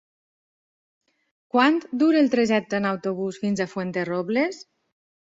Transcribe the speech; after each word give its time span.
Quant 1.55 1.77
dura 2.03 2.21
el 2.25 2.31
trajecte 2.31 2.79
en 2.79 2.87
autobús 2.93 3.39
fins 3.45 3.63
a 3.67 3.69
Fuenterrobles? 3.75 4.65